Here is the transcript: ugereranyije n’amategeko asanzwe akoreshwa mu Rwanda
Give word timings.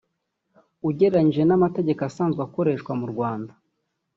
ugereranyije 0.89 1.43
n’amategeko 1.45 2.01
asanzwe 2.09 2.39
akoreshwa 2.47 2.91
mu 2.99 3.05
Rwanda 3.11 3.53